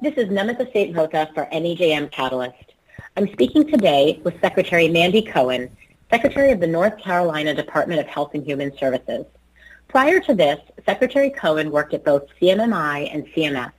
This 0.00 0.14
is 0.14 0.28
Namita 0.28 0.72
Seth 0.72 1.34
for 1.34 1.48
NEJM 1.52 2.12
Catalyst. 2.12 2.72
I'm 3.16 3.26
speaking 3.32 3.66
today 3.68 4.20
with 4.22 4.40
Secretary 4.40 4.86
Mandy 4.86 5.22
Cohen, 5.22 5.76
Secretary 6.08 6.52
of 6.52 6.60
the 6.60 6.68
North 6.68 6.96
Carolina 6.98 7.52
Department 7.52 7.98
of 7.98 8.06
Health 8.06 8.30
and 8.34 8.44
Human 8.44 8.72
Services. 8.78 9.26
Prior 9.88 10.20
to 10.20 10.36
this, 10.36 10.60
Secretary 10.86 11.30
Cohen 11.30 11.72
worked 11.72 11.94
at 11.94 12.04
both 12.04 12.28
CMMI 12.40 13.12
and 13.12 13.26
CMS, 13.34 13.72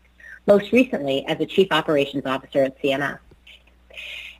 most 0.46 0.74
recently 0.74 1.26
as 1.26 1.40
a 1.40 1.46
Chief 1.46 1.70
Operations 1.72 2.26
Officer 2.26 2.64
at 2.64 2.78
CMS. 2.84 3.20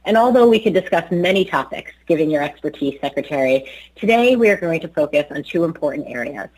And 0.04 0.18
although 0.18 0.50
we 0.50 0.60
could 0.60 0.74
discuss 0.74 1.10
many 1.12 1.46
topics, 1.46 1.94
given 2.08 2.30
your 2.30 2.44
expertise, 2.44 3.00
Secretary, 3.00 3.72
today 3.96 4.36
we 4.36 4.50
are 4.50 4.58
going 4.58 4.82
to 4.82 4.90
focus 4.90 5.28
on 5.32 5.44
two 5.44 5.64
important 5.64 6.08
areas. 6.10 6.50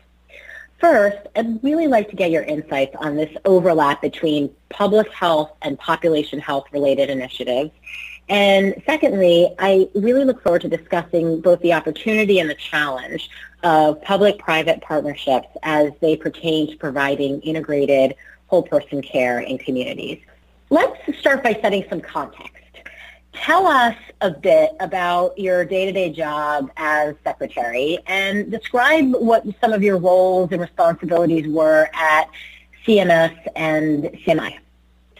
First, 0.82 1.28
I'd 1.36 1.62
really 1.62 1.86
like 1.86 2.10
to 2.10 2.16
get 2.16 2.32
your 2.32 2.42
insights 2.42 2.96
on 2.98 3.14
this 3.14 3.30
overlap 3.44 4.02
between 4.02 4.52
public 4.68 5.08
health 5.12 5.52
and 5.62 5.78
population 5.78 6.40
health 6.40 6.64
related 6.72 7.08
initiatives. 7.08 7.70
And 8.28 8.74
secondly, 8.84 9.54
I 9.60 9.88
really 9.94 10.24
look 10.24 10.42
forward 10.42 10.62
to 10.62 10.68
discussing 10.68 11.40
both 11.40 11.60
the 11.60 11.72
opportunity 11.72 12.40
and 12.40 12.50
the 12.50 12.56
challenge 12.56 13.30
of 13.62 14.02
public-private 14.02 14.80
partnerships 14.80 15.46
as 15.62 15.92
they 16.00 16.16
pertain 16.16 16.72
to 16.72 16.76
providing 16.76 17.40
integrated 17.42 18.16
whole 18.48 18.64
person 18.64 19.02
care 19.02 19.38
in 19.38 19.58
communities. 19.58 20.18
Let's 20.70 20.98
start 21.20 21.44
by 21.44 21.60
setting 21.62 21.84
some 21.88 22.00
context. 22.00 22.61
Tell 23.32 23.66
us 23.66 23.96
a 24.20 24.30
bit 24.30 24.72
about 24.78 25.36
your 25.38 25.64
day-to-day 25.64 26.10
job 26.10 26.70
as 26.76 27.14
secretary 27.24 27.98
and 28.06 28.50
describe 28.50 29.12
what 29.12 29.44
some 29.60 29.72
of 29.72 29.82
your 29.82 29.98
roles 29.98 30.52
and 30.52 30.60
responsibilities 30.60 31.48
were 31.48 31.88
at 31.94 32.28
CMS 32.86 33.36
and 33.56 34.04
CMMI. 34.24 34.58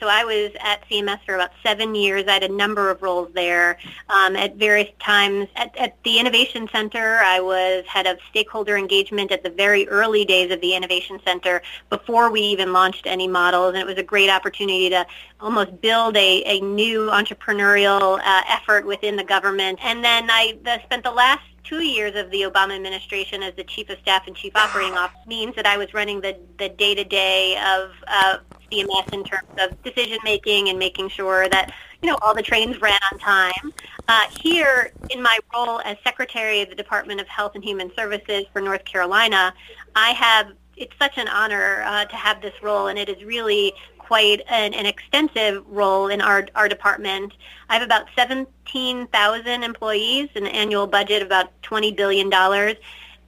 So 0.03 0.09
I 0.09 0.25
was 0.25 0.51
at 0.59 0.83
CMS 0.89 1.21
for 1.25 1.37
about 1.37 1.53
seven 1.63 1.95
years. 1.95 2.25
I 2.27 2.33
had 2.33 2.43
a 2.43 2.49
number 2.49 2.91
of 2.91 3.03
roles 3.03 3.33
there 3.35 3.79
um, 4.09 4.35
at 4.35 4.57
various 4.57 4.91
times. 4.99 5.47
At, 5.55 5.77
at, 5.77 5.97
the 6.03 6.19
Innovation 6.19 6.69
Center, 6.73 7.19
I 7.19 7.39
was 7.39 7.85
head 7.87 8.09
of 8.09 8.19
stakeholder 8.29 8.77
engagement 8.77 9.31
at 9.31 9.45
the 9.45 9.51
very 9.51 9.87
early 9.87 10.25
days 10.25 10.51
of 10.51 10.61
the 10.61 10.75
Innovation 10.75 11.21
Center 11.25 11.63
before 11.89 12.33
we 12.33 12.41
even 12.41 12.73
launched 12.73 13.07
any 13.07 13.29
models. 13.29 13.75
And 13.75 13.77
it 13.77 13.87
was 13.87 13.97
a 13.97 14.03
great 14.03 14.29
opportunity 14.29 14.91
to 14.91 15.07
almost 15.41 15.81
build 15.81 16.17
a, 16.17 16.43
a 16.47 16.61
new 16.63 17.07
entrepreneurial 17.07 18.19
uh, 18.25 18.43
effort 18.49 18.85
within 18.85 19.15
the 19.15 19.23
government. 19.23 19.79
And 19.85 20.03
then 20.03 20.29
I 20.29 20.59
spent 20.85 21.05
the 21.05 21.13
last 21.13 21.45
two 21.63 21.85
years 21.85 22.17
of 22.17 22.29
the 22.31 22.43
Obama 22.43 22.75
administration 22.75 23.43
as 23.43 23.55
the 23.55 23.65
chief 23.65 23.89
of 23.89 23.99
staff 24.01 24.27
and 24.27 24.35
chief 24.35 24.57
operating 24.57 24.95
officer 24.95 25.21
means 25.29 25.55
that 25.55 25.67
I 25.67 25.77
was 25.77 25.95
running 25.95 26.21
the, 26.21 26.37
the 26.59 26.69
day-to-day 26.71 27.57
of 27.57 27.93
uh, 28.09 28.39
CMS 28.73 29.13
in 29.13 29.25
terms 29.25 29.49
of 29.59 29.83
decision 29.83 30.19
making 30.25 30.69
and 30.69 30.79
making 30.79 31.09
sure 31.09 31.49
that 31.49 31.73
you 32.01 32.09
know 32.09 32.19
all 32.23 32.35
the 32.35 32.43
trains 32.43 32.81
ran 32.81 32.99
on 33.13 33.19
time. 33.19 33.73
Uh, 34.09 34.23
here, 34.41 34.93
in 35.11 35.23
my 35.23 35.39
role 35.55 35.81
as 35.81 35.97
Secretary 36.03 36.61
of 36.61 36.69
the 36.69 36.75
Department 36.75 37.21
of 37.21 37.29
Health 37.29 37.53
and 37.55 37.63
Human 37.63 37.95
Services 37.95 38.45
for 38.53 38.61
North 38.61 38.85
Carolina, 38.85 39.55
I 39.95 40.11
have 40.11 40.53
it's 40.77 40.95
such 40.99 41.19
an 41.19 41.29
honor 41.29 41.83
uh, 41.87 42.05
to 42.07 42.17
have 42.17 42.41
this 42.41 42.55
role, 42.63 42.87
and 42.89 42.99
it 42.99 43.09
is 43.09 43.23
really 43.25 43.75
quite 43.99 44.41
an, 44.49 44.75
an, 44.75 44.85
extensive 44.85 45.65
role 45.69 46.09
in 46.09 46.21
our, 46.21 46.47
our 46.55 46.69
department. 46.69 47.33
I 47.69 47.75
have 47.75 47.83
about 47.83 48.07
17,000 48.17 49.63
employees, 49.63 50.29
an 50.35 50.47
annual 50.47 50.87
budget 50.87 51.23
of 51.23 51.29
about 51.29 51.51
$20 51.63 51.97
billion, 51.97 52.31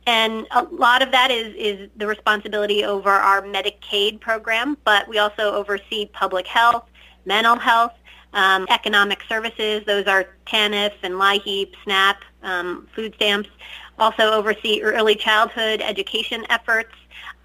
and 0.07 0.47
a 0.51 0.65
lot 0.65 1.03
of 1.03 1.11
that 1.13 1.31
is, 1.31 1.55
is 1.55 1.89
the 1.97 2.07
responsibility 2.07 2.85
over 2.85 3.11
our 3.11 3.43
Medicaid 3.43 4.21
program, 4.21 4.77
but 4.85 5.09
we 5.09 5.19
also 5.19 5.55
oversee 5.55 6.07
public 6.07 6.47
health, 6.47 6.85
mental 7.25 7.57
health, 7.57 7.93
um, 8.35 8.67
economic 8.69 9.23
services. 9.29 9.83
Those 9.87 10.07
are 10.07 10.29
TANF 10.47 10.93
and 11.03 11.15
LIHEAP, 11.15 11.73
SNAP, 11.85 12.23
um, 12.43 12.87
food 12.95 13.15
stamps. 13.15 13.49
Also 13.99 14.33
oversee 14.33 14.83
early 14.83 15.15
childhood 15.15 15.81
education 15.81 16.45
efforts. 16.51 16.93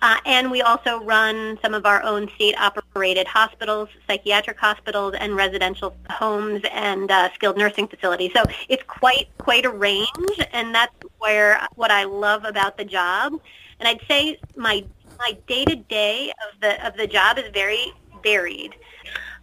Uh, 0.02 0.16
and 0.26 0.50
we 0.50 0.62
also 0.62 1.04
run 1.04 1.60
some 1.62 1.74
of 1.74 1.86
our 1.86 2.02
own 2.04 2.30
state-operated 2.36 3.28
hospitals, 3.28 3.90
psychiatric 4.08 4.58
hospitals, 4.58 5.14
and 5.20 5.36
residential 5.36 5.94
homes 6.10 6.62
and 6.72 7.12
uh, 7.12 7.30
skilled 7.34 7.58
nursing 7.58 7.88
facilities. 7.88 8.32
So 8.34 8.44
it's 8.70 8.84
quite 8.84 9.28
quite 9.38 9.66
a 9.66 9.70
range, 9.70 10.40
and 10.54 10.74
that's 10.74 10.96
where 11.18 11.68
what 11.76 11.92
I 11.92 12.06
love 12.06 12.46
about 12.46 12.78
the 12.78 12.86
job. 12.86 13.34
And 13.80 13.88
I'd 13.88 14.02
say 14.08 14.40
my 14.56 14.86
my 15.18 15.38
day-to-day 15.48 16.32
of 16.48 16.62
the 16.62 16.88
of 16.88 16.96
the 16.96 17.08
job 17.08 17.38
is 17.38 17.46
very 17.54 17.92
varied. 18.24 18.76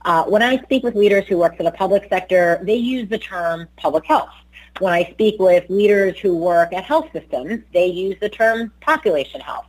Uh, 0.07 0.25
when 0.25 0.43
I 0.43 0.63
speak 0.63 0.85
with 0.85 0.95
leaders 0.95 1.27
who 1.27 1.37
work 1.39 1.57
for 1.57 1.65
the 1.65 1.73
public 1.73 2.09
sector, 2.09 2.61
they 2.63 2.77
use 2.77 3.09
the 3.09 3.19
term 3.19 3.69
public 3.77 4.05
health. 4.07 4.31
When 4.79 4.93
I 4.93 5.11
speak 5.11 5.41
with 5.41 5.69
leaders 5.69 6.19
who 6.19 6.37
work 6.37 6.73
at 6.73 6.85
health 6.85 7.09
systems, 7.13 7.63
they 7.73 7.87
use 7.87 8.17
the 8.21 8.29
term 8.29 8.73
population 8.81 9.41
health. 9.41 9.67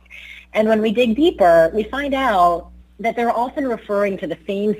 And 0.52 0.68
when 0.68 0.80
we 0.80 0.92
dig 0.92 1.16
deeper, 1.16 1.70
we 1.74 1.84
find 1.84 2.14
out 2.14 2.70
that 3.00 3.16
they're 3.16 3.36
often 3.36 3.68
referring 3.68 4.18
to 4.18 4.26
the 4.26 4.38
same 4.46 4.74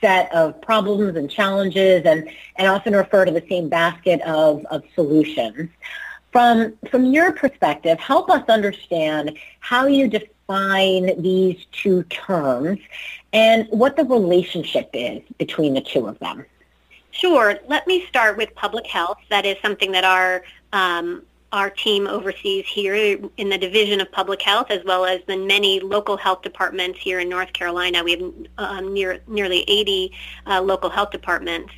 set 0.00 0.32
of 0.34 0.60
problems 0.60 1.16
and 1.16 1.30
challenges 1.30 2.04
and, 2.04 2.28
and 2.56 2.68
often 2.68 2.94
refer 2.94 3.24
to 3.24 3.32
the 3.32 3.44
same 3.48 3.68
basket 3.68 4.20
of, 4.22 4.64
of 4.66 4.82
solutions. 4.94 5.70
From, 6.30 6.74
from 6.90 7.06
your 7.06 7.32
perspective, 7.32 7.98
help 7.98 8.28
us 8.28 8.44
understand 8.48 9.38
how 9.60 9.86
you 9.86 10.08
define 10.08 11.22
these 11.22 11.64
two 11.72 12.02
terms 12.04 12.80
and 13.32 13.66
what 13.70 13.96
the 13.96 14.04
relationship 14.04 14.90
is 14.92 15.22
between 15.38 15.74
the 15.74 15.80
two 15.80 16.06
of 16.06 16.18
them. 16.18 16.44
Sure. 17.12 17.58
Let 17.68 17.86
me 17.86 18.04
start 18.06 18.36
with 18.36 18.54
public 18.54 18.86
health. 18.86 19.18
That 19.30 19.46
is 19.46 19.56
something 19.62 19.92
that 19.92 20.04
our 20.04 20.42
um, 20.72 21.22
our 21.54 21.70
team 21.70 22.08
oversees 22.08 22.66
here 22.66 22.96
in 23.36 23.48
the 23.48 23.56
Division 23.56 24.00
of 24.00 24.10
Public 24.10 24.42
Health, 24.42 24.66
as 24.70 24.84
well 24.84 25.04
as 25.04 25.20
the 25.28 25.36
many 25.36 25.78
local 25.78 26.16
health 26.16 26.42
departments 26.42 26.98
here 26.98 27.20
in 27.20 27.28
North 27.28 27.52
Carolina. 27.52 28.02
We 28.02 28.10
have 28.10 28.32
um, 28.58 28.92
near, 28.92 29.20
nearly 29.28 29.62
80 29.68 30.12
uh, 30.48 30.60
local 30.60 30.90
health 30.90 31.12
departments. 31.12 31.72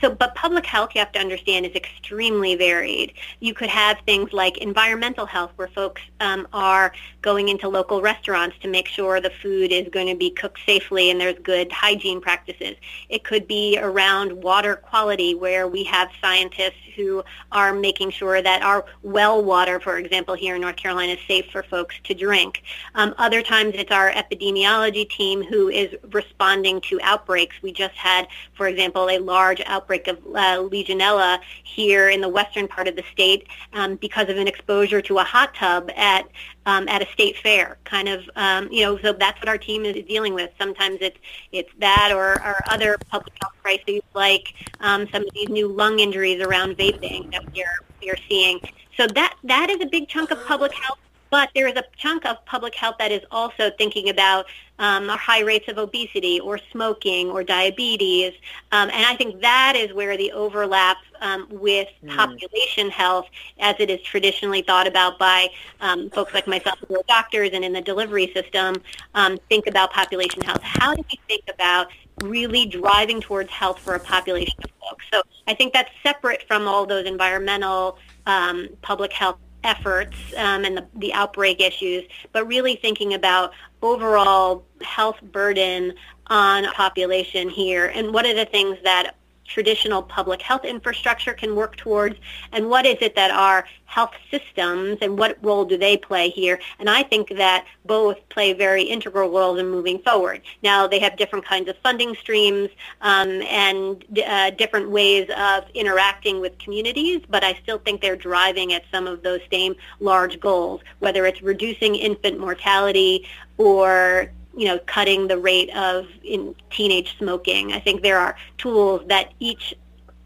So, 0.00 0.10
but 0.10 0.36
public 0.36 0.64
health, 0.64 0.90
you 0.94 1.00
have 1.00 1.10
to 1.12 1.18
understand, 1.18 1.66
is 1.66 1.74
extremely 1.74 2.54
varied. 2.54 3.14
You 3.40 3.52
could 3.52 3.68
have 3.68 3.98
things 4.06 4.32
like 4.32 4.58
environmental 4.58 5.26
health, 5.26 5.50
where 5.56 5.68
folks 5.68 6.02
um, 6.20 6.46
are 6.52 6.92
going 7.26 7.48
into 7.48 7.68
local 7.68 8.00
restaurants 8.00 8.56
to 8.60 8.68
make 8.68 8.86
sure 8.86 9.20
the 9.20 9.32
food 9.42 9.72
is 9.72 9.88
going 9.88 10.06
to 10.06 10.14
be 10.14 10.30
cooked 10.30 10.60
safely 10.64 11.10
and 11.10 11.20
there's 11.20 11.36
good 11.40 11.72
hygiene 11.72 12.20
practices. 12.20 12.76
It 13.08 13.24
could 13.24 13.48
be 13.48 13.76
around 13.82 14.30
water 14.32 14.76
quality, 14.76 15.34
where 15.34 15.66
we 15.66 15.82
have 15.82 16.08
scientists 16.20 16.78
who 16.94 17.24
are 17.50 17.74
making 17.74 18.10
sure 18.10 18.40
that 18.40 18.62
our 18.62 18.84
well 19.02 19.42
water, 19.42 19.80
for 19.80 19.98
example, 19.98 20.36
here 20.36 20.54
in 20.54 20.60
North 20.60 20.76
Carolina, 20.76 21.14
is 21.14 21.18
safe 21.26 21.46
for 21.50 21.64
folks 21.64 21.96
to 22.04 22.14
drink. 22.14 22.62
Um, 22.94 23.12
other 23.18 23.42
times, 23.42 23.74
it's 23.74 23.90
our 23.90 24.12
epidemiology 24.12 25.10
team 25.10 25.42
who 25.42 25.68
is 25.68 25.96
responding 26.12 26.80
to 26.82 27.00
outbreaks. 27.02 27.56
We 27.60 27.72
just 27.72 27.96
had, 27.96 28.28
for 28.54 28.68
example, 28.68 29.10
a 29.10 29.18
large 29.18 29.60
outbreak 29.66 30.06
of 30.06 30.18
uh, 30.18 30.58
Legionella 30.58 31.40
here 31.64 32.08
in 32.08 32.20
the 32.20 32.28
western 32.28 32.68
part 32.68 32.86
of 32.86 32.94
the 32.94 33.04
state 33.10 33.48
um, 33.72 33.96
because 33.96 34.28
of 34.28 34.36
an 34.36 34.46
exposure 34.46 35.02
to 35.02 35.18
a 35.18 35.24
hot 35.24 35.54
tub 35.56 35.90
at 35.96 36.28
um, 36.66 36.88
at 36.88 37.00
a 37.00 37.06
state 37.12 37.36
fair. 37.38 37.78
Kind 37.84 38.08
of, 38.08 38.28
um, 38.36 38.68
you 38.70 38.84
know, 38.84 38.98
so 38.98 39.12
that's 39.12 39.40
what 39.40 39.48
our 39.48 39.58
team 39.58 39.84
is 39.84 40.04
dealing 40.06 40.34
with. 40.34 40.50
Sometimes 40.58 40.98
it's 41.00 41.18
it's 41.52 41.70
that 41.78 42.12
or, 42.12 42.34
or 42.44 42.60
other 42.68 42.96
public 43.08 43.32
health 43.40 43.54
crises 43.62 44.02
like 44.14 44.52
um, 44.80 45.08
some 45.10 45.22
of 45.22 45.28
these 45.32 45.48
new 45.48 45.68
lung 45.68 46.00
injuries 46.00 46.40
around 46.42 46.76
vaping 46.76 47.30
that 47.32 47.42
we're 47.54 47.78
we're 48.02 48.18
seeing. 48.28 48.60
So 48.96 49.06
that 49.06 49.36
that 49.44 49.70
is 49.70 49.80
a 49.80 49.86
big 49.86 50.08
chunk 50.08 50.30
of 50.30 50.44
public 50.44 50.72
health 50.74 50.98
but 51.30 51.50
there 51.54 51.66
is 51.66 51.76
a 51.76 51.84
chunk 51.96 52.24
of 52.24 52.44
public 52.44 52.74
health 52.74 52.96
that 52.98 53.10
is 53.10 53.22
also 53.30 53.70
thinking 53.78 54.08
about 54.08 54.46
um, 54.78 55.08
high 55.08 55.40
rates 55.40 55.68
of 55.68 55.78
obesity 55.78 56.40
or 56.40 56.58
smoking 56.70 57.30
or 57.30 57.42
diabetes. 57.42 58.32
Um, 58.72 58.90
and 58.90 59.06
I 59.06 59.16
think 59.16 59.40
that 59.40 59.74
is 59.76 59.92
where 59.92 60.16
the 60.16 60.32
overlap 60.32 60.98
um, 61.20 61.46
with 61.50 61.88
mm. 62.04 62.14
population 62.14 62.90
health, 62.90 63.26
as 63.58 63.76
it 63.78 63.90
is 63.90 64.00
traditionally 64.02 64.62
thought 64.62 64.86
about 64.86 65.18
by 65.18 65.48
um, 65.80 66.10
folks 66.10 66.34
like 66.34 66.46
myself 66.46 66.78
who 66.86 66.96
are 66.96 67.04
doctors 67.08 67.50
and 67.52 67.64
in 67.64 67.72
the 67.72 67.80
delivery 67.80 68.30
system, 68.34 68.76
um, 69.14 69.38
think 69.48 69.66
about 69.66 69.92
population 69.92 70.42
health. 70.42 70.62
How 70.62 70.94
do 70.94 71.02
we 71.10 71.18
think 71.26 71.44
about 71.48 71.88
really 72.22 72.66
driving 72.66 73.20
towards 73.20 73.50
health 73.50 73.78
for 73.78 73.94
a 73.94 74.00
population 74.00 74.54
of 74.62 74.70
folks? 74.80 75.04
So 75.12 75.22
I 75.46 75.54
think 75.54 75.72
that's 75.72 75.90
separate 76.02 76.42
from 76.46 76.68
all 76.68 76.86
those 76.86 77.06
environmental 77.06 77.98
um, 78.26 78.68
public 78.82 79.12
health 79.12 79.38
efforts 79.64 80.16
um, 80.36 80.64
and 80.64 80.76
the, 80.76 80.86
the 80.96 81.12
outbreak 81.12 81.60
issues, 81.60 82.04
but 82.32 82.46
really 82.46 82.76
thinking 82.76 83.14
about 83.14 83.52
overall 83.82 84.64
health 84.82 85.20
burden 85.32 85.94
on 86.28 86.64
population 86.72 87.48
here. 87.48 87.86
And 87.88 88.12
what 88.12 88.26
are 88.26 88.34
the 88.34 88.46
things 88.46 88.78
that 88.84 89.14
traditional 89.46 90.02
public 90.02 90.42
health 90.42 90.64
infrastructure 90.64 91.32
can 91.32 91.54
work 91.56 91.76
towards 91.76 92.16
and 92.52 92.68
what 92.68 92.84
is 92.86 92.96
it 93.00 93.14
that 93.14 93.30
our 93.30 93.66
health 93.84 94.12
systems 94.30 94.98
and 95.00 95.16
what 95.16 95.38
role 95.42 95.64
do 95.64 95.76
they 95.76 95.96
play 95.96 96.28
here 96.28 96.58
and 96.78 96.90
I 96.90 97.02
think 97.02 97.28
that 97.36 97.64
both 97.84 98.16
play 98.28 98.52
very 98.52 98.82
integral 98.82 99.30
roles 99.30 99.58
in 99.58 99.68
moving 99.68 99.98
forward. 100.00 100.42
Now 100.62 100.86
they 100.86 100.98
have 100.98 101.16
different 101.16 101.44
kinds 101.44 101.68
of 101.68 101.76
funding 101.78 102.14
streams 102.16 102.68
um, 103.00 103.42
and 103.42 104.04
uh, 104.26 104.50
different 104.50 104.90
ways 104.90 105.30
of 105.36 105.64
interacting 105.74 106.40
with 106.40 106.58
communities 106.58 107.22
but 107.28 107.44
I 107.44 107.54
still 107.62 107.78
think 107.78 108.00
they're 108.00 108.16
driving 108.16 108.72
at 108.72 108.84
some 108.90 109.06
of 109.06 109.22
those 109.22 109.40
same 109.50 109.76
large 110.00 110.40
goals 110.40 110.80
whether 110.98 111.26
it's 111.26 111.42
reducing 111.42 111.94
infant 111.94 112.38
mortality 112.38 113.26
or 113.58 114.30
you 114.56 114.66
know, 114.66 114.78
cutting 114.86 115.28
the 115.28 115.38
rate 115.38 115.70
of 115.76 116.06
in 116.24 116.54
teenage 116.70 117.16
smoking. 117.18 117.72
I 117.72 117.80
think 117.80 118.02
there 118.02 118.18
are 118.18 118.36
tools 118.58 119.02
that 119.08 119.32
each 119.38 119.74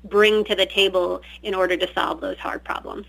bring 0.04 0.44
to 0.44 0.54
the 0.54 0.66
table 0.66 1.22
in 1.42 1.54
order 1.54 1.76
to 1.76 1.92
solve 1.92 2.20
those 2.20 2.38
hard 2.38 2.64
problems. 2.64 3.06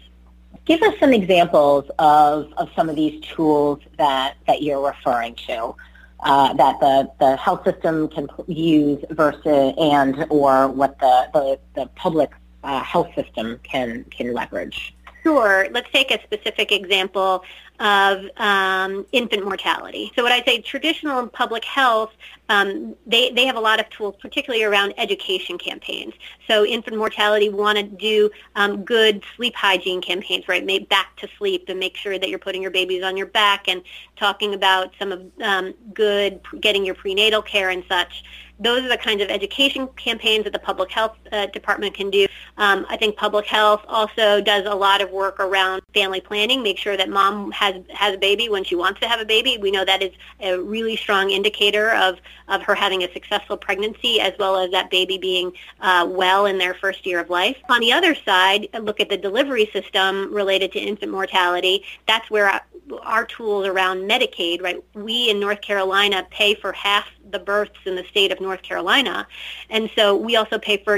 Give 0.66 0.82
us 0.82 0.94
some 1.00 1.14
examples 1.14 1.90
of, 2.00 2.52
of 2.58 2.70
some 2.76 2.90
of 2.90 2.96
these 2.96 3.22
tools 3.22 3.80
that, 3.98 4.36
that 4.48 4.62
you're 4.62 4.86
referring 4.86 5.36
to. 5.48 5.76
Uh, 6.24 6.54
that 6.54 6.80
the, 6.80 7.12
the 7.20 7.36
health 7.36 7.64
system 7.64 8.08
can 8.08 8.28
use 8.48 9.04
versus 9.10 9.74
and 9.80 10.28
or 10.30 10.68
what 10.68 11.00
the, 11.00 11.28
the, 11.34 11.60
the 11.74 11.88
public 11.96 12.30
uh, 12.64 12.80
health 12.84 13.08
system 13.16 13.60
can, 13.64 14.04
can 14.12 14.32
leverage. 14.32 14.94
Sure. 15.24 15.68
Let's 15.72 15.90
take 15.92 16.12
a 16.12 16.22
specific 16.22 16.72
example 16.72 17.44
of 17.82 18.26
um, 18.38 19.06
infant 19.12 19.44
mortality. 19.44 20.12
So 20.16 20.22
what 20.22 20.32
I 20.32 20.44
say, 20.44 20.62
traditional 20.62 21.28
public 21.28 21.66
health, 21.66 22.12
um, 22.48 22.96
they, 23.08 23.32
they 23.32 23.46
have 23.48 23.56
a 23.56 23.60
lot 23.60 23.80
of 23.80 23.90
tools, 23.90 24.16
particularly 24.22 24.64
around 24.64 24.94
education 24.98 25.58
campaigns. 25.58 26.14
So 26.48 26.64
infant 26.64 26.96
mortality 26.96 27.50
want 27.50 27.80
to 27.80 27.84
do 27.84 28.30
um, 28.56 28.84
good 28.84 29.24
sleep 29.36 29.56
hygiene 29.56 30.00
campaigns, 30.00 30.48
right? 30.48 30.64
Make 30.64 30.90
back 30.90 31.18
to 31.18 31.28
sleep 31.40 31.66
and 31.70 31.80
make 31.80 31.98
sure 31.98 32.20
that 32.20 32.30
you're 32.30 32.40
putting 32.40 32.62
your 32.62 32.72
babies 32.72 33.04
on 33.04 33.18
your 33.18 33.26
back 33.26 33.68
and 33.68 33.82
talking 34.16 34.54
about 34.54 34.94
some 35.00 35.12
of 35.12 35.24
um, 35.42 35.74
good 35.94 36.40
getting 36.60 36.86
your 36.86 36.96
prenatal 36.96 37.42
care 37.42 37.72
and 37.72 37.84
such 37.90 38.24
those 38.62 38.84
are 38.84 38.90
the 38.90 38.98
kinds 38.98 39.24
of 39.24 39.30
education 39.30 39.88
campaigns 39.98 40.44
that 40.44 40.54
the 40.54 40.60
public 40.60 40.92
health 40.92 41.18
uh, 41.32 41.48
department 41.48 41.96
can 41.96 42.12
do. 42.12 42.28
Um, 42.58 42.86
I 42.90 42.96
think 42.96 43.18
public 43.18 43.48
health 43.48 43.84
also 43.88 44.40
does 44.40 44.68
a 44.68 44.76
lot 44.76 45.02
of 45.02 45.10
work 45.10 45.40
around 45.40 45.82
family 45.96 46.22
planning, 46.22 46.62
make 46.62 46.78
sure 46.78 46.96
that 46.96 47.10
mom 47.10 47.52
has 47.52 47.71
has 47.90 48.16
a 48.16 48.18
baby 48.18 48.50
when 48.50 48.64
she 48.64 48.76
wants 48.76 49.00
to 49.02 49.08
have 49.08 49.20
a 49.20 49.26
baby. 49.26 49.58
We 49.58 49.72
know 49.72 49.86
that 49.86 50.02
is 50.02 50.12
a 50.40 50.60
really 50.60 50.96
strong 50.96 51.32
indicator 51.32 51.92
of 51.92 52.20
of 52.48 52.62
her 52.64 52.76
having 52.76 53.04
a 53.04 53.14
successful 53.14 53.56
pregnancy 53.58 54.20
as 54.20 54.34
well 54.38 54.58
as 54.58 54.72
that 54.72 54.92
baby 54.92 55.18
being 55.18 55.54
uh, 55.80 56.06
well 56.10 56.46
in 56.46 56.58
their 56.58 56.74
first 56.74 57.06
year 57.06 57.20
of 57.20 57.30
life. 57.30 57.56
On 57.70 57.80
the 57.80 57.94
other 57.94 58.14
side, 58.14 58.68
look 58.82 59.00
at 59.00 59.10
the 59.10 59.18
delivery 59.18 59.70
system 59.72 60.34
related 60.34 60.72
to 60.74 60.80
infant 60.80 61.12
mortality. 61.12 61.84
That's 62.08 62.30
where 62.30 62.50
our, 62.50 62.62
our 63.04 63.26
tools 63.26 63.66
around 63.68 64.00
Medicaid, 64.10 64.62
right? 64.62 64.84
We 64.94 65.30
in 65.30 65.40
North 65.40 65.62
Carolina 65.62 66.28
pay 66.30 66.56
for 66.56 66.74
half 66.74 67.06
the 67.32 67.40
births 67.40 67.80
in 67.86 67.96
the 67.96 68.04
state 68.06 68.32
of 68.32 68.40
North 68.40 68.62
Carolina. 68.62 69.28
And 69.70 69.90
so 69.96 70.16
we 70.16 70.36
also 70.36 70.58
pay 70.60 70.78
for 70.78 70.96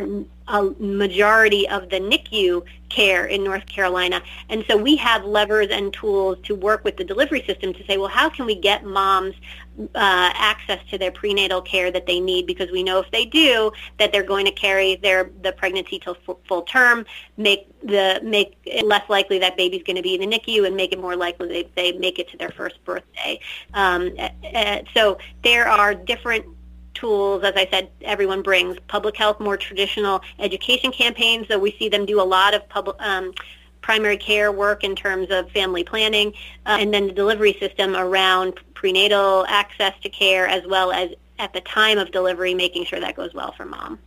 a 0.48 0.64
majority 0.80 1.68
of 1.70 1.90
the 1.90 2.00
NICU 2.00 2.64
care 2.90 3.26
in 3.26 3.44
North 3.44 3.66
Carolina. 3.66 4.22
And 4.50 4.66
so 4.68 4.76
we 4.78 4.96
have 4.98 5.24
levers 5.24 5.70
and 5.72 5.94
tools 5.94 6.38
to 6.44 6.56
work 6.56 6.84
with 6.84 6.98
the 6.98 7.04
delivery 7.04 7.44
system 7.46 7.74
to 7.74 7.86
say, 7.86 7.98
well, 7.98 8.10
how 8.10 8.30
can 8.30 8.46
we 8.46 8.56
get 8.56 8.84
moms 8.84 9.36
uh, 9.80 10.32
access 10.34 10.80
to 10.90 10.98
their 10.98 11.12
prenatal 11.12 11.62
care 11.62 11.92
that 11.92 12.06
they 12.06 12.20
need? 12.20 12.46
Because 12.48 12.72
we 12.72 12.84
know 12.84 13.00
if 13.00 13.10
they 13.12 13.26
do, 13.26 13.72
that 14.00 14.12
they're 14.12 14.24
going 14.24 14.46
to 14.46 14.52
carry 14.52 14.96
their 14.96 15.32
the 15.42 15.52
pregnancy 15.52 16.00
till 16.00 16.18
f- 16.28 16.38
full 16.48 16.64
term, 16.64 17.06
make 17.38 17.68
the 17.82 18.20
make 18.24 18.58
it 18.66 18.86
less 18.86 19.08
likely 19.10 19.40
that 19.40 19.58
baby's 19.58 19.84
going 19.84 19.96
to 19.96 20.02
be 20.02 20.16
in 20.16 20.30
the 20.30 20.38
NICU, 20.38 20.66
and 20.66 20.76
make 20.76 20.92
it 20.92 21.00
more 21.00 21.16
likely 21.16 21.48
they, 21.48 21.70
they 21.76 21.98
make 21.98 22.20
it 22.20 22.30
to 22.30 22.38
their 22.38 22.52
first 22.52 22.84
birthday. 22.86 23.40
Um, 23.74 24.12
uh, 24.20 24.80
so 24.94 25.18
there 25.44 25.68
are 25.68 25.94
different 25.94 26.46
tools, 26.94 27.44
as 27.44 27.54
I 27.56 27.68
said, 27.70 27.90
everyone 28.02 28.42
brings. 28.42 28.78
Public 28.88 29.18
health, 29.18 29.40
more 29.40 29.58
traditional 29.58 30.22
education 30.40 30.92
campaigns, 30.92 31.48
so 31.48 31.60
we 31.60 31.76
see 31.80 31.90
them 31.90 32.06
do 32.06 32.22
a 32.22 32.24
lot 32.24 32.54
of 32.54 32.68
public, 32.70 32.96
um, 33.00 33.34
primary 33.84 34.18
care 34.18 34.52
work 34.52 34.84
in 34.84 34.96
terms 34.96 35.28
of 35.30 35.52
family 35.52 35.84
planning, 35.84 36.34
uh, 36.66 36.78
and 36.80 36.92
then 36.92 37.06
the 37.06 37.14
delivery 37.14 37.56
system 37.60 37.96
around 37.96 38.60
prenatal 38.74 39.46
access 39.48 39.94
to 40.02 40.10
care 40.10 40.48
as 40.48 40.66
well 40.66 40.92
as 40.92 41.12
at 41.38 41.54
the 41.54 41.62
time 41.62 42.00
of 42.00 42.12
delivery, 42.12 42.56
making 42.56 42.86
sure 42.86 43.00
that 43.00 43.16
goes 43.16 43.34
well 43.34 43.52
for 43.52 43.66
mom. 43.66 44.00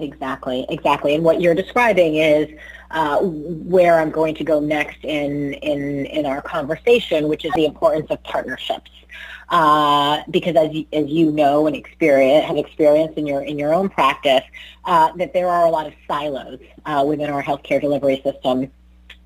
Exactly, 0.00 0.64
exactly. 0.68 1.14
And 1.14 1.22
what 1.22 1.40
you're 1.40 1.54
describing 1.54 2.16
is 2.16 2.48
uh, 2.90 3.18
where 3.20 4.00
I'm 4.00 4.10
going 4.10 4.34
to 4.36 4.44
go 4.44 4.58
next 4.58 5.04
in, 5.04 5.52
in, 5.54 6.06
in 6.06 6.26
our 6.26 6.40
conversation, 6.40 7.28
which 7.28 7.44
is 7.44 7.52
the 7.54 7.66
importance 7.66 8.10
of 8.10 8.22
partnerships. 8.22 8.90
Uh, 9.50 10.22
because 10.30 10.56
as 10.56 10.72
you, 10.72 10.86
as 10.92 11.06
you 11.08 11.32
know 11.32 11.66
and 11.66 11.74
experience 11.76 12.46
have 12.46 12.56
experienced 12.56 13.18
in 13.18 13.26
your 13.26 13.42
in 13.42 13.58
your 13.58 13.74
own 13.74 13.88
practice, 13.88 14.44
uh, 14.84 15.10
that 15.16 15.32
there 15.32 15.48
are 15.48 15.66
a 15.66 15.70
lot 15.70 15.88
of 15.88 15.92
silos 16.06 16.60
uh, 16.86 17.04
within 17.06 17.28
our 17.28 17.42
healthcare 17.42 17.80
delivery 17.80 18.20
system, 18.22 18.70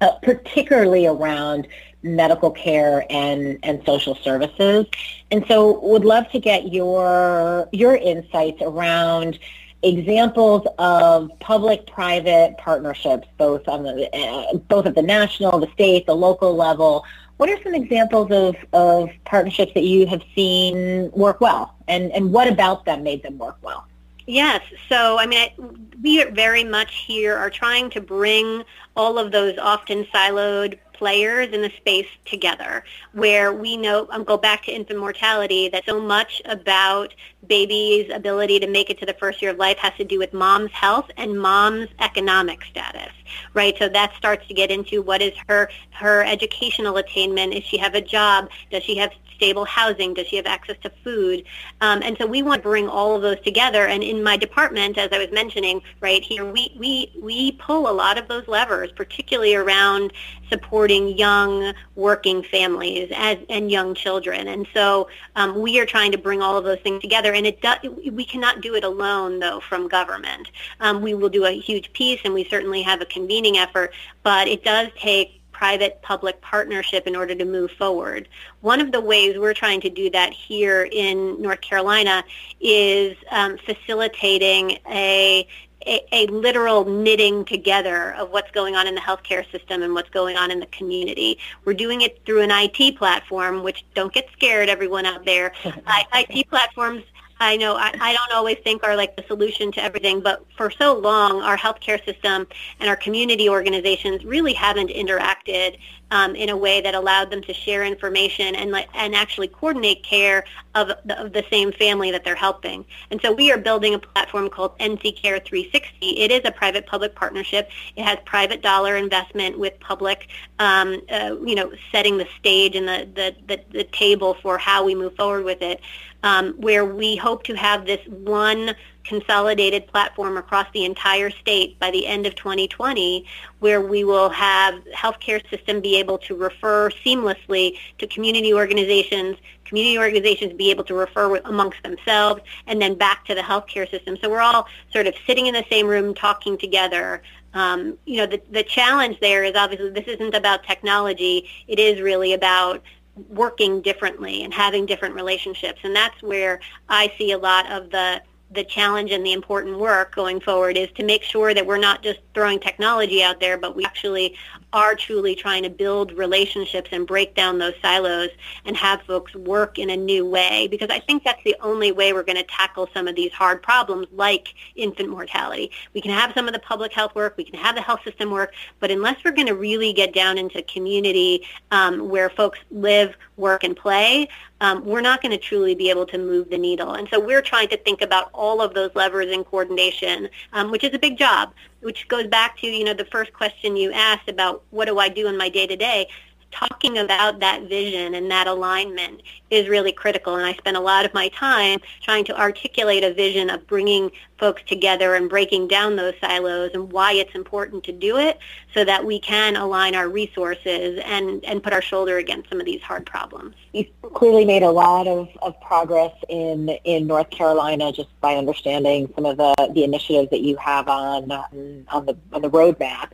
uh, 0.00 0.12
particularly 0.22 1.06
around 1.06 1.68
medical 2.02 2.50
care 2.50 3.04
and 3.10 3.58
and 3.62 3.82
social 3.84 4.14
services. 4.14 4.86
And 5.30 5.44
so, 5.46 5.78
would 5.80 6.06
love 6.06 6.30
to 6.30 6.40
get 6.40 6.72
your 6.72 7.68
your 7.72 7.94
insights 7.96 8.62
around 8.62 9.38
examples 9.86 10.66
of 10.78 11.30
public-private 11.40 12.56
partnerships, 12.58 13.28
both 13.38 13.68
on 13.68 13.82
the 13.82 14.08
uh, 14.16 14.56
both 14.68 14.86
at 14.86 14.94
the 14.94 15.02
national, 15.02 15.60
the 15.60 15.70
state, 15.72 16.06
the 16.06 16.14
local 16.14 16.54
level. 16.54 17.04
What 17.36 17.50
are 17.50 17.60
some 17.62 17.74
examples 17.74 18.30
of, 18.30 18.56
of 18.72 19.10
partnerships 19.24 19.74
that 19.74 19.82
you 19.82 20.06
have 20.06 20.22
seen 20.34 21.10
work 21.12 21.40
well, 21.40 21.74
and, 21.88 22.12
and 22.12 22.32
what 22.32 22.48
about 22.48 22.84
them 22.84 23.02
made 23.02 23.22
them 23.22 23.38
work 23.38 23.58
well? 23.60 23.86
Yes. 24.26 24.62
So, 24.88 25.18
I 25.18 25.26
mean, 25.26 25.40
I, 25.40 25.54
we 26.02 26.24
very 26.24 26.64
much 26.64 27.04
here 27.06 27.36
are 27.36 27.50
trying 27.50 27.90
to 27.90 28.00
bring 28.00 28.64
all 28.96 29.18
of 29.18 29.32
those 29.32 29.58
often 29.58 30.04
siloed 30.06 30.78
players 30.94 31.48
in 31.52 31.62
the 31.62 31.70
space 31.76 32.08
together 32.24 32.84
where 33.12 33.52
we 33.52 33.76
know, 33.76 34.08
I'll 34.10 34.24
go 34.24 34.36
back 34.36 34.64
to 34.64 34.72
infant 34.72 34.98
mortality, 34.98 35.68
that 35.68 35.84
so 35.84 36.00
much 36.00 36.40
about 36.46 37.14
baby's 37.46 38.10
ability 38.10 38.58
to 38.60 38.66
make 38.66 38.90
it 38.90 38.98
to 39.00 39.06
the 39.06 39.14
first 39.14 39.42
year 39.42 39.50
of 39.50 39.58
life 39.58 39.76
has 39.78 39.92
to 39.98 40.04
do 40.04 40.18
with 40.18 40.32
mom's 40.32 40.72
health 40.72 41.10
and 41.16 41.38
mom's 41.38 41.88
economic 42.00 42.64
status, 42.64 43.12
right? 43.52 43.76
So 43.78 43.88
that 43.88 44.14
starts 44.16 44.46
to 44.48 44.54
get 44.54 44.70
into 44.70 45.02
what 45.02 45.20
is 45.20 45.34
her, 45.48 45.68
her 45.90 46.24
educational 46.24 46.96
attainment? 46.96 47.52
Does 47.52 47.64
she 47.64 47.76
have 47.76 47.94
a 47.94 48.00
job? 48.00 48.48
Does 48.70 48.82
she 48.82 48.96
have 48.96 49.12
stable 49.36 49.64
housing? 49.64 50.14
Does 50.14 50.26
she 50.26 50.36
have 50.36 50.46
access 50.46 50.76
to 50.82 50.90
food? 51.02 51.44
Um, 51.80 52.02
and 52.02 52.16
so 52.18 52.26
we 52.26 52.42
want 52.42 52.62
to 52.62 52.68
bring 52.68 52.88
all 52.88 53.16
of 53.16 53.22
those 53.22 53.40
together. 53.40 53.86
And 53.86 54.02
in 54.02 54.22
my 54.22 54.36
department, 54.36 54.98
as 54.98 55.10
I 55.12 55.18
was 55.18 55.30
mentioning, 55.32 55.82
right 56.00 56.22
here, 56.22 56.50
we, 56.50 56.74
we, 56.78 57.12
we 57.20 57.52
pull 57.52 57.90
a 57.90 57.92
lot 57.92 58.18
of 58.18 58.28
those 58.28 58.46
levers, 58.48 58.92
particularly 58.92 59.54
around 59.54 60.12
supporting 60.50 61.16
young 61.16 61.72
working 61.96 62.42
families 62.42 63.10
as, 63.14 63.38
and 63.48 63.70
young 63.70 63.94
children. 63.94 64.48
And 64.48 64.66
so 64.72 65.08
um, 65.36 65.60
we 65.60 65.80
are 65.80 65.86
trying 65.86 66.12
to 66.12 66.18
bring 66.18 66.42
all 66.42 66.56
of 66.56 66.64
those 66.64 66.80
things 66.80 67.00
together. 67.00 67.32
And 67.32 67.46
it 67.46 67.64
we 68.12 68.24
cannot 68.24 68.60
do 68.60 68.74
it 68.74 68.84
alone, 68.84 69.40
though, 69.40 69.60
from 69.60 69.88
government. 69.88 70.50
Um, 70.80 71.02
we 71.02 71.14
will 71.14 71.28
do 71.28 71.44
a 71.44 71.58
huge 71.58 71.92
piece, 71.92 72.20
and 72.24 72.34
we 72.34 72.44
certainly 72.44 72.82
have 72.82 73.00
a 73.00 73.06
convening 73.06 73.56
effort, 73.56 73.92
but 74.22 74.48
it 74.48 74.64
does 74.64 74.88
take 74.96 75.40
private-public 75.54 76.40
partnership 76.42 77.06
in 77.06 77.16
order 77.16 77.34
to 77.34 77.44
move 77.44 77.70
forward. 77.78 78.28
One 78.60 78.80
of 78.80 78.92
the 78.92 79.00
ways 79.00 79.38
we're 79.38 79.54
trying 79.54 79.80
to 79.82 79.88
do 79.88 80.10
that 80.10 80.32
here 80.32 80.88
in 80.90 81.40
North 81.40 81.62
Carolina 81.62 82.24
is 82.60 83.16
um, 83.30 83.56
facilitating 83.64 84.78
a, 84.90 85.46
a, 85.86 86.04
a, 86.12 86.26
literal 86.26 86.84
knitting 86.84 87.44
together 87.44 88.14
of 88.14 88.30
what's 88.30 88.50
going 88.50 88.74
on 88.74 88.86
in 88.86 88.94
the 88.94 89.00
healthcare 89.00 89.48
system 89.52 89.82
and 89.82 89.94
what's 89.94 90.10
going 90.10 90.36
on 90.36 90.50
in 90.50 90.58
the 90.58 90.66
community. 90.66 91.38
We're 91.64 91.74
doing 91.74 92.02
it 92.02 92.20
through 92.26 92.42
an 92.42 92.50
IT 92.50 92.98
platform, 92.98 93.62
which 93.62 93.84
don't 93.94 94.12
get 94.12 94.28
scared, 94.32 94.68
everyone 94.68 95.06
out 95.06 95.24
there. 95.24 95.52
IT 95.64 96.48
platforms 96.50 97.04
I 97.40 97.56
know 97.56 97.76
I, 97.76 97.92
I 98.00 98.12
don't 98.12 98.32
always 98.32 98.58
think 98.64 98.84
are 98.84 98.96
like 98.96 99.16
the 99.16 99.24
solution 99.26 99.72
to 99.72 99.82
everything, 99.82 100.20
but 100.20 100.44
for 100.56 100.70
so 100.70 100.96
long, 100.96 101.42
our 101.42 101.56
healthcare 101.56 102.02
system 102.04 102.46
and 102.80 102.88
our 102.88 102.96
community 102.96 103.48
organizations 103.48 104.24
really 104.24 104.52
haven't 104.52 104.90
interacted 104.90 105.78
um, 106.10 106.34
in 106.36 106.48
a 106.48 106.56
way 106.56 106.80
that 106.80 106.94
allowed 106.94 107.30
them 107.30 107.42
to 107.42 107.52
share 107.52 107.84
information 107.84 108.54
and 108.54 108.74
and 108.94 109.14
actually 109.14 109.48
coordinate 109.48 110.02
care 110.02 110.44
of 110.74 110.88
the, 111.04 111.20
of 111.20 111.32
the 111.32 111.44
same 111.50 111.72
family 111.72 112.10
that 112.10 112.24
they're 112.24 112.34
helping. 112.34 112.84
And 113.10 113.20
so 113.22 113.32
we 113.32 113.50
are 113.52 113.58
building 113.58 113.94
a 113.94 113.98
platform 113.98 114.48
called 114.50 114.78
NC 114.78 115.16
Care 115.20 115.38
360. 115.38 116.20
It 116.20 116.30
is 116.30 116.42
a 116.44 116.50
private-public 116.50 117.14
partnership. 117.14 117.70
It 117.96 118.04
has 118.04 118.18
private 118.24 118.62
dollar 118.62 118.96
investment 118.96 119.58
with 119.58 119.78
public, 119.80 120.28
um, 120.58 121.00
uh, 121.10 121.36
you 121.44 121.54
know, 121.54 121.72
setting 121.92 122.18
the 122.18 122.28
stage 122.38 122.76
and 122.76 122.86
the, 122.86 123.08
the, 123.14 123.36
the, 123.46 123.64
the 123.72 123.84
table 123.84 124.34
for 124.34 124.58
how 124.58 124.84
we 124.84 124.94
move 124.94 125.14
forward 125.16 125.44
with 125.44 125.62
it. 125.62 125.80
um, 126.24 126.54
where 126.54 126.84
we 126.84 127.14
hope 127.16 127.44
to 127.44 127.54
have 127.54 127.86
this 127.86 128.00
one 128.08 128.74
consolidated 129.04 129.86
platform 129.86 130.36
across 130.36 130.66
the 130.72 130.84
entire 130.84 131.30
state 131.30 131.78
by 131.78 131.90
the 131.90 132.06
end 132.06 132.26
of 132.26 132.34
2020 132.34 133.24
where 133.60 133.80
we 133.80 134.04
will 134.04 134.28
have 134.30 134.74
healthcare 134.94 135.40
system 135.48 135.80
be 135.80 135.98
able 135.98 136.18
to 136.18 136.34
refer 136.34 136.90
seamlessly 137.04 137.78
to 137.98 138.06
community 138.06 138.52
organizations, 138.52 139.36
community 139.64 139.98
organizations 139.98 140.52
be 140.52 140.70
able 140.70 140.84
to 140.84 140.94
refer 140.94 141.36
amongst 141.44 141.82
themselves, 141.82 142.42
and 142.66 142.80
then 142.80 142.94
back 142.94 143.24
to 143.24 143.34
the 143.34 143.40
healthcare 143.40 143.90
system. 143.90 144.16
So 144.20 144.28
we're 144.28 144.40
all 144.40 144.66
sort 144.92 145.06
of 145.06 145.14
sitting 145.26 145.46
in 145.46 145.54
the 145.54 145.64
same 145.70 145.86
room 145.86 146.14
talking 146.14 146.58
together. 146.58 147.22
Um, 147.54 147.96
you 148.04 148.18
know, 148.18 148.26
the, 148.26 148.42
the 148.50 148.64
challenge 148.64 149.18
there 149.20 149.44
is 149.44 149.54
obviously 149.54 149.90
this 149.90 150.06
isn't 150.06 150.34
about 150.34 150.64
technology. 150.64 151.48
It 151.68 151.78
is 151.78 152.00
really 152.00 152.34
about 152.34 152.82
working 153.28 153.80
differently 153.80 154.42
and 154.42 154.52
having 154.52 154.86
different 154.86 155.14
relationships. 155.14 155.80
And 155.84 155.94
that's 155.94 156.20
where 156.22 156.60
I 156.88 157.12
see 157.16 157.32
a 157.32 157.38
lot 157.38 157.70
of 157.70 157.90
the 157.90 158.20
the 158.54 158.64
challenge 158.64 159.10
and 159.10 159.24
the 159.24 159.32
important 159.32 159.78
work 159.78 160.14
going 160.14 160.40
forward 160.40 160.76
is 160.76 160.90
to 160.92 161.04
make 161.04 161.22
sure 161.22 161.52
that 161.52 161.66
we're 161.66 161.78
not 161.78 162.02
just 162.02 162.20
throwing 162.34 162.60
technology 162.60 163.22
out 163.22 163.40
there, 163.40 163.58
but 163.58 163.76
we 163.76 163.84
actually 163.84 164.36
are 164.74 164.96
truly 164.96 165.36
trying 165.36 165.62
to 165.62 165.70
build 165.70 166.12
relationships 166.12 166.88
and 166.90 167.06
break 167.06 167.36
down 167.36 167.58
those 167.58 167.74
silos 167.80 168.30
and 168.64 168.76
have 168.76 169.00
folks 169.02 169.32
work 169.36 169.78
in 169.78 169.88
a 169.88 169.96
new 169.96 170.26
way 170.26 170.66
because 170.66 170.90
I 170.90 170.98
think 170.98 171.22
that's 171.22 171.42
the 171.44 171.54
only 171.60 171.92
way 171.92 172.12
we're 172.12 172.24
going 172.24 172.36
to 172.36 172.42
tackle 172.42 172.88
some 172.92 173.06
of 173.06 173.14
these 173.14 173.30
hard 173.32 173.62
problems 173.62 174.08
like 174.12 174.52
infant 174.74 175.10
mortality. 175.10 175.70
We 175.94 176.00
can 176.00 176.10
have 176.10 176.32
some 176.34 176.48
of 176.48 176.54
the 176.54 176.58
public 176.58 176.92
health 176.92 177.14
work, 177.14 177.36
we 177.36 177.44
can 177.44 177.58
have 177.58 177.76
the 177.76 177.82
health 177.82 178.00
system 178.02 178.32
work, 178.32 178.52
but 178.80 178.90
unless 178.90 179.22
we're 179.24 179.30
going 179.30 179.46
to 179.46 179.54
really 179.54 179.92
get 179.92 180.12
down 180.12 180.38
into 180.38 180.60
community 180.62 181.46
um, 181.70 182.08
where 182.08 182.28
folks 182.28 182.58
live, 182.72 183.14
work, 183.36 183.62
and 183.62 183.76
play, 183.76 184.28
um, 184.60 184.84
we're 184.84 185.00
not 185.00 185.22
going 185.22 185.30
to 185.30 185.38
truly 185.38 185.76
be 185.76 185.88
able 185.88 186.06
to 186.06 186.18
move 186.18 186.50
the 186.50 186.58
needle. 186.58 186.94
And 186.94 187.08
so 187.10 187.20
we're 187.20 187.42
trying 187.42 187.68
to 187.68 187.76
think 187.76 188.02
about 188.02 188.30
all 188.32 188.60
of 188.60 188.74
those 188.74 188.90
levers 188.94 189.30
in 189.30 189.44
coordination, 189.44 190.28
um, 190.52 190.72
which 190.72 190.82
is 190.82 190.94
a 190.94 190.98
big 190.98 191.16
job, 191.16 191.52
which 191.84 192.08
goes 192.08 192.26
back 192.26 192.58
to, 192.58 192.66
you 192.66 192.84
know, 192.84 192.94
the 192.94 193.04
first 193.04 193.32
question 193.32 193.76
you 193.76 193.92
asked 193.92 194.28
about 194.28 194.62
what 194.70 194.86
do 194.86 194.98
I 194.98 195.08
do 195.08 195.28
in 195.28 195.36
my 195.36 195.48
day-to-day 195.48 196.08
talking 196.54 196.98
about 196.98 197.40
that 197.40 197.68
vision 197.68 198.14
and 198.14 198.30
that 198.30 198.46
alignment 198.46 199.22
is 199.50 199.68
really 199.68 199.92
critical. 199.92 200.36
And 200.36 200.46
I 200.46 200.54
spend 200.54 200.76
a 200.76 200.80
lot 200.80 201.04
of 201.04 201.12
my 201.12 201.28
time 201.28 201.80
trying 202.02 202.24
to 202.26 202.38
articulate 202.38 203.04
a 203.04 203.12
vision 203.12 203.50
of 203.50 203.66
bringing 203.66 204.10
folks 204.38 204.62
together 204.66 205.14
and 205.14 205.28
breaking 205.28 205.68
down 205.68 205.96
those 205.96 206.14
silos 206.20 206.70
and 206.74 206.92
why 206.92 207.12
it's 207.12 207.34
important 207.34 207.84
to 207.84 207.92
do 207.92 208.18
it 208.18 208.38
so 208.72 208.84
that 208.84 209.04
we 209.04 209.18
can 209.20 209.56
align 209.56 209.94
our 209.94 210.08
resources 210.08 211.00
and, 211.04 211.44
and 211.44 211.62
put 211.62 211.72
our 211.72 211.82
shoulder 211.82 212.18
against 212.18 212.48
some 212.48 212.60
of 212.60 212.66
these 212.66 212.82
hard 212.82 213.06
problems. 213.06 213.54
You've 213.72 213.88
clearly 214.14 214.44
made 214.44 214.62
a 214.62 214.70
lot 214.70 215.06
of, 215.06 215.28
of 215.42 215.60
progress 215.60 216.12
in, 216.28 216.68
in 216.84 217.06
North 217.06 217.30
Carolina 217.30 217.92
just 217.92 218.08
by 218.20 218.36
understanding 218.36 219.12
some 219.14 219.24
of 219.24 219.36
the, 219.36 219.54
the 219.74 219.84
initiatives 219.84 220.30
that 220.30 220.40
you 220.40 220.56
have 220.56 220.88
on, 220.88 221.30
um, 221.30 221.86
on, 221.88 222.06
the, 222.06 222.16
on 222.32 222.42
the 222.42 222.50
roadmap. 222.50 223.10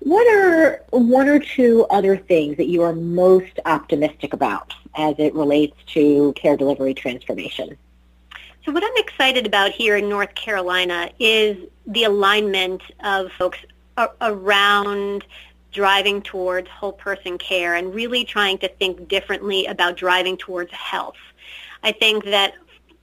What 0.00 0.26
are 0.32 0.84
one 0.90 1.28
or 1.28 1.38
two 1.38 1.86
other 1.90 2.16
things 2.16 2.56
that 2.56 2.66
you 2.66 2.82
are 2.82 2.94
most 2.94 3.58
optimistic 3.66 4.32
about 4.32 4.74
as 4.94 5.16
it 5.18 5.34
relates 5.34 5.76
to 5.88 6.32
care 6.34 6.56
delivery 6.56 6.94
transformation? 6.94 7.76
So 8.64 8.72
what 8.72 8.84
I'm 8.84 8.96
excited 8.96 9.46
about 9.46 9.72
here 9.72 9.96
in 9.96 10.08
North 10.08 10.34
Carolina 10.34 11.10
is 11.18 11.56
the 11.86 12.04
alignment 12.04 12.82
of 13.02 13.32
folks 13.32 13.58
around 14.20 15.24
driving 15.72 16.22
towards 16.22 16.68
whole 16.68 16.92
person 16.92 17.38
care 17.38 17.74
and 17.74 17.94
really 17.94 18.24
trying 18.24 18.58
to 18.58 18.68
think 18.68 19.08
differently 19.08 19.66
about 19.66 19.96
driving 19.96 20.36
towards 20.36 20.72
health. 20.72 21.16
I 21.82 21.92
think 21.92 22.24
that 22.24 22.54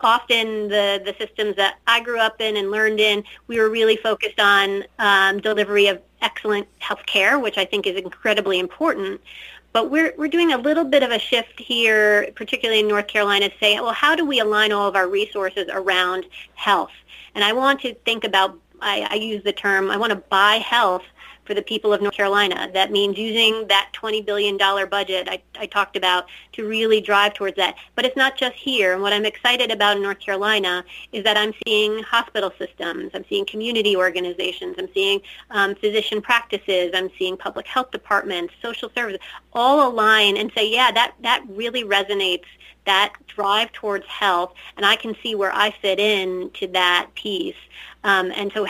often 0.01 0.67
the, 0.67 1.01
the 1.03 1.15
systems 1.17 1.55
that 1.55 1.79
I 1.87 2.01
grew 2.01 2.19
up 2.19 2.41
in 2.41 2.57
and 2.57 2.71
learned 2.71 2.99
in, 2.99 3.23
we 3.47 3.59
were 3.59 3.69
really 3.69 3.97
focused 3.97 4.39
on 4.39 4.83
um, 4.99 5.39
delivery 5.39 5.87
of 5.87 6.01
excellent 6.25 6.67
health 6.79 7.05
care, 7.05 7.37
which 7.39 7.57
I 7.57 7.65
think 7.65 7.85
is 7.87 7.95
incredibly 7.95 8.57
important. 8.59 9.21
But 9.71 9.91
we're, 9.91 10.13
we're 10.17 10.29
doing 10.37 10.51
a 10.53 10.57
little 10.57 10.85
bit 10.85 11.03
of 11.03 11.11
a 11.11 11.19
shift 11.19 11.59
here, 11.59 12.31
particularly 12.35 12.79
in 12.79 12.87
North 12.87 13.07
Carolina, 13.07 13.49
to 13.49 13.57
say, 13.59 13.79
well, 13.79 13.93
how 13.93 14.15
do 14.15 14.25
we 14.25 14.39
align 14.39 14.71
all 14.71 14.87
of 14.87 14.95
our 14.95 15.07
resources 15.07 15.67
around 15.71 16.25
health? 16.55 16.95
And 17.35 17.43
I 17.43 17.53
want 17.53 17.81
to 17.81 17.93
think 18.05 18.23
about, 18.23 18.57
I, 18.81 19.07
I 19.11 19.15
use 19.15 19.43
the 19.43 19.53
term, 19.53 19.91
I 19.91 19.97
want 19.97 20.11
to 20.11 20.23
buy 20.29 20.55
health 20.55 21.03
for 21.45 21.53
the 21.53 21.61
people 21.61 21.93
of 21.93 22.01
North 22.01 22.15
Carolina. 22.15 22.69
That 22.73 22.91
means 22.91 23.17
using 23.17 23.67
that 23.67 23.91
$20 23.93 24.25
billion 24.25 24.57
budget 24.57 25.27
I, 25.29 25.41
I 25.59 25.65
talked 25.65 25.95
about 25.95 26.25
to 26.53 26.67
really 26.67 27.01
drive 27.01 27.33
towards 27.33 27.55
that. 27.57 27.75
But 27.95 28.05
it's 28.05 28.17
not 28.17 28.37
just 28.37 28.55
here. 28.55 28.93
And 28.93 29.01
what 29.01 29.13
I'm 29.13 29.25
excited 29.25 29.71
about 29.71 29.97
in 29.97 30.03
North 30.03 30.19
Carolina 30.19 30.83
is 31.11 31.23
that 31.23 31.37
I'm 31.37 31.53
seeing 31.65 32.01
hospital 32.03 32.51
systems, 32.57 33.11
I'm 33.13 33.25
seeing 33.29 33.45
community 33.45 33.95
organizations, 33.95 34.75
I'm 34.77 34.89
seeing 34.93 35.21
um, 35.51 35.75
physician 35.75 36.21
practices, 36.21 36.91
I'm 36.93 37.09
seeing 37.17 37.37
public 37.37 37.67
health 37.67 37.91
departments, 37.91 38.53
social 38.61 38.89
services, 38.95 39.19
all 39.53 39.89
align 39.89 40.37
and 40.37 40.51
say, 40.55 40.69
yeah, 40.69 40.91
that, 40.91 41.15
that 41.21 41.43
really 41.47 41.83
resonates 41.83 42.45
that 42.85 43.13
drive 43.27 43.71
towards 43.73 44.05
health, 44.05 44.53
and 44.77 44.85
I 44.85 44.95
can 44.95 45.15
see 45.21 45.35
where 45.35 45.51
I 45.53 45.71
fit 45.81 45.99
in 45.99 46.51
to 46.55 46.67
that 46.67 47.09
piece. 47.15 47.55
Um, 48.05 48.31
and 48.35 48.51
so, 48.53 48.67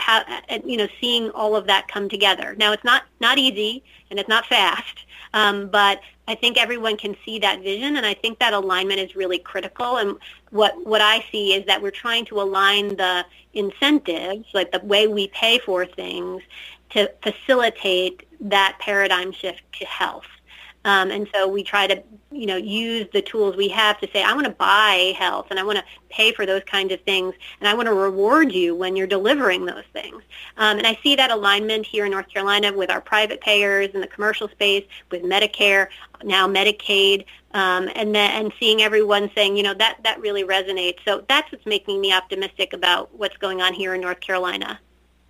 you 0.64 0.78
know, 0.78 0.88
seeing 0.98 1.30
all 1.32 1.54
of 1.56 1.66
that 1.66 1.88
come 1.88 2.08
together. 2.08 2.56
Now, 2.56 2.72
it's 2.72 2.84
not 2.84 3.02
not 3.20 3.36
easy 3.36 3.84
and 4.10 4.18
it's 4.18 4.30
not 4.30 4.46
fast, 4.46 5.04
um, 5.34 5.68
but 5.68 6.00
I 6.26 6.34
think 6.34 6.56
everyone 6.56 6.96
can 6.96 7.14
see 7.22 7.38
that 7.40 7.62
vision, 7.62 7.96
and 7.96 8.06
I 8.06 8.14
think 8.14 8.38
that 8.38 8.54
alignment 8.54 8.98
is 8.98 9.14
really 9.14 9.38
critical. 9.38 9.98
And 9.98 10.16
what 10.50 10.74
what 10.86 11.02
I 11.02 11.22
see 11.30 11.52
is 11.52 11.66
that 11.66 11.82
we're 11.82 11.90
trying 11.90 12.24
to 12.26 12.40
align 12.40 12.96
the 12.96 13.26
incentives, 13.52 14.46
like 14.54 14.72
the 14.72 14.80
way 14.80 15.06
we 15.06 15.28
pay 15.28 15.58
for 15.58 15.84
things, 15.84 16.42
to 16.90 17.12
facilitate 17.22 18.26
that 18.40 18.78
paradigm 18.80 19.32
shift 19.32 19.60
to 19.80 19.84
health. 19.84 20.24
Um, 20.86 21.10
and 21.10 21.28
so 21.34 21.48
we 21.48 21.64
try 21.64 21.88
to, 21.88 22.00
you 22.30 22.46
know, 22.46 22.56
use 22.56 23.08
the 23.12 23.20
tools 23.20 23.56
we 23.56 23.66
have 23.70 23.98
to 23.98 24.08
say, 24.12 24.22
I 24.22 24.32
want 24.34 24.46
to 24.46 24.52
buy 24.52 25.14
health 25.18 25.48
and 25.50 25.58
I 25.58 25.64
want 25.64 25.78
to 25.78 25.84
pay 26.10 26.30
for 26.32 26.46
those 26.46 26.62
kinds 26.62 26.92
of 26.92 27.00
things 27.00 27.34
and 27.58 27.68
I 27.68 27.74
want 27.74 27.86
to 27.86 27.92
reward 27.92 28.52
you 28.52 28.72
when 28.76 28.94
you're 28.94 29.08
delivering 29.08 29.66
those 29.66 29.82
things. 29.92 30.22
Um, 30.56 30.78
and 30.78 30.86
I 30.86 30.96
see 31.02 31.16
that 31.16 31.32
alignment 31.32 31.86
here 31.86 32.04
in 32.04 32.12
North 32.12 32.28
Carolina 32.28 32.72
with 32.72 32.88
our 32.88 33.00
private 33.00 33.40
payers 33.40 33.90
in 33.94 34.00
the 34.00 34.06
commercial 34.06 34.48
space, 34.48 34.84
with 35.10 35.24
Medicare, 35.24 35.88
now 36.22 36.46
Medicaid, 36.46 37.24
um, 37.52 37.90
and 37.96 38.16
and 38.16 38.52
seeing 38.60 38.80
everyone 38.82 39.28
saying, 39.34 39.56
you 39.56 39.64
know, 39.64 39.74
that, 39.74 39.98
that 40.04 40.20
really 40.20 40.44
resonates. 40.44 40.98
So 41.04 41.24
that's 41.28 41.50
what's 41.50 41.66
making 41.66 42.00
me 42.00 42.12
optimistic 42.12 42.72
about 42.72 43.12
what's 43.12 43.36
going 43.38 43.60
on 43.60 43.74
here 43.74 43.94
in 43.96 44.02
North 44.02 44.20
Carolina. 44.20 44.78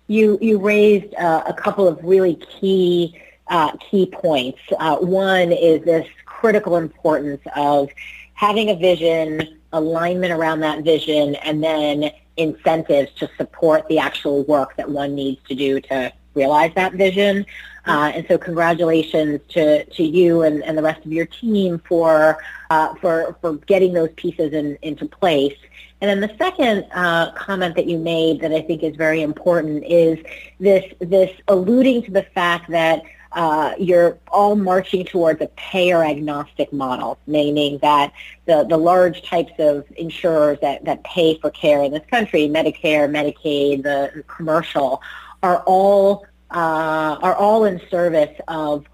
You, 0.05 0.37
you 0.39 0.59
raised 0.59 1.15
uh, 1.15 1.43
a 1.47 1.53
couple 1.53 1.87
of 1.87 1.99
really 2.03 2.35
key 2.35 3.19
uh, 3.49 3.71
key 3.77 4.05
points. 4.05 4.59
Uh, 4.79 4.97
one 4.97 5.51
is 5.51 5.83
this 5.83 6.07
critical 6.25 6.77
importance 6.77 7.41
of 7.55 7.89
having 8.33 8.69
a 8.69 8.75
vision, 8.75 9.59
alignment 9.73 10.31
around 10.31 10.59
that 10.59 10.83
vision, 10.83 11.35
and 11.35 11.63
then 11.63 12.11
incentives 12.37 13.11
to 13.15 13.29
support 13.37 13.87
the 13.87 13.97
actual 13.97 14.43
work 14.43 14.75
that 14.77 14.89
one 14.89 15.15
needs 15.15 15.41
to 15.47 15.55
do 15.55 15.81
to 15.81 16.13
realize 16.35 16.71
that 16.75 16.93
vision. 16.93 17.45
Uh, 17.87 18.11
and 18.13 18.25
so 18.27 18.37
congratulations 18.37 19.39
to, 19.49 19.83
to 19.85 20.03
you 20.03 20.43
and, 20.43 20.63
and 20.63 20.77
the 20.77 20.83
rest 20.83 21.03
of 21.05 21.11
your 21.11 21.25
team 21.25 21.81
for, 21.87 22.37
uh, 22.69 22.93
for, 22.95 23.37
for 23.41 23.53
getting 23.65 23.93
those 23.93 24.09
pieces 24.17 24.53
in, 24.53 24.77
into 24.81 25.05
place. 25.07 25.57
And 25.99 26.09
then 26.09 26.19
the 26.19 26.35
second 26.37 26.85
uh, 26.93 27.31
comment 27.31 27.75
that 27.75 27.87
you 27.87 27.97
made 27.97 28.41
that 28.41 28.51
I 28.51 28.61
think 28.61 28.83
is 28.83 28.95
very 28.95 29.21
important 29.21 29.83
is 29.85 30.19
this, 30.59 30.85
this 30.99 31.31
alluding 31.47 32.03
to 32.03 32.11
the 32.11 32.23
fact 32.23 32.69
that 32.69 33.01
uh, 33.33 33.73
you're 33.77 34.17
all 34.29 34.55
marching 34.55 35.05
towards 35.05 35.41
a 35.41 35.47
payer 35.57 36.03
agnostic 36.03 36.71
model, 36.71 37.17
meaning 37.27 37.77
that 37.79 38.13
the, 38.45 38.65
the 38.69 38.77
large 38.77 39.23
types 39.23 39.53
of 39.59 39.85
insurers 39.97 40.57
that, 40.61 40.83
that 40.85 41.03
pay 41.03 41.37
for 41.39 41.49
care 41.51 41.83
in 41.83 41.91
this 41.91 42.05
country, 42.09 42.47
Medicare, 42.47 43.09
Medicaid, 43.09 43.83
the 43.83 44.23
commercial, 44.27 45.01
are 45.43 45.63
all 45.65 46.25
uh, 46.49 47.17
are 47.21 47.35
all 47.35 47.65
in 47.65 47.81
service 47.89 48.33
of 48.47 48.85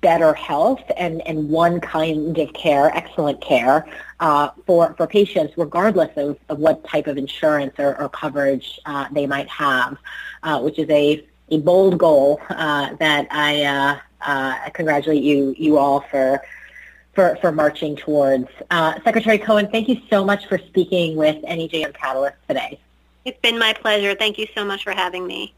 better 0.00 0.32
health 0.34 0.82
and, 0.96 1.26
and 1.26 1.48
one 1.48 1.80
kind 1.80 2.38
of 2.38 2.52
care, 2.52 2.94
excellent 2.96 3.40
care 3.40 3.86
uh, 4.20 4.50
for, 4.66 4.94
for 4.94 5.06
patients 5.06 5.54
regardless 5.56 6.10
of, 6.16 6.38
of 6.48 6.58
what 6.58 6.84
type 6.84 7.06
of 7.06 7.18
insurance 7.18 7.74
or, 7.78 8.00
or 8.00 8.08
coverage 8.08 8.78
uh, 8.86 9.06
they 9.12 9.26
might 9.26 9.48
have, 9.48 9.96
uh, 10.44 10.60
which 10.60 10.78
is 10.78 10.88
a 10.90 11.24
a 11.50 11.58
bold 11.58 11.98
goal 11.98 12.40
uh, 12.50 12.94
that 12.96 13.26
I 13.30 13.62
uh, 13.64 13.98
uh, 14.20 14.70
congratulate 14.70 15.22
you 15.22 15.54
you 15.58 15.78
all 15.78 16.00
for 16.00 16.40
for, 17.14 17.36
for 17.40 17.50
marching 17.50 17.96
towards. 17.96 18.48
Uh, 18.70 18.94
Secretary 19.02 19.38
Cohen, 19.38 19.68
thank 19.68 19.88
you 19.88 20.00
so 20.08 20.24
much 20.24 20.46
for 20.46 20.56
speaking 20.56 21.16
with 21.16 21.34
NEJM 21.42 21.92
Catalyst 21.92 22.36
today. 22.46 22.78
It's 23.24 23.40
been 23.40 23.58
my 23.58 23.72
pleasure. 23.72 24.14
Thank 24.14 24.38
you 24.38 24.46
so 24.54 24.64
much 24.64 24.84
for 24.84 24.92
having 24.92 25.26
me. 25.26 25.52